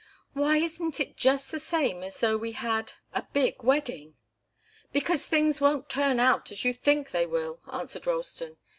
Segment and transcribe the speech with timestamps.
[0.33, 4.15] Why isn't it just the same as though we had a big wedding?"
[4.91, 8.57] "Because things won't turn out as you think they will," answered Ralston.